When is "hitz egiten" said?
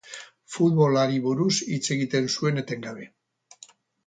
1.75-2.31